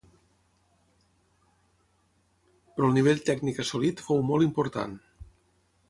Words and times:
Però 2.73 2.91
el 2.91 2.99
nivell 2.99 3.25
tècnic 3.29 3.63
assolit 3.67 4.03
fou 4.09 4.25
molt 4.33 4.51
important. 4.51 4.99